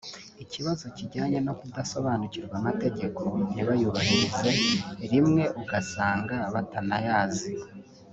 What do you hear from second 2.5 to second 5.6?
amategeko ntibayuhahirize rimwe